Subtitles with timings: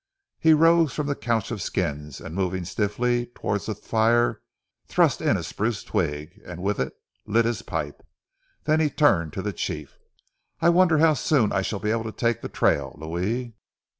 [0.39, 4.41] He rose from the couch of skins, and moving stiffly towards the fire,
[4.87, 6.93] thrust in a spruce twig, and with it
[7.27, 8.01] lit his pipe.
[8.63, 9.99] Then he turned to the chief.
[10.59, 13.53] "I wonder how soon I shall be able to take the trail, Louis?"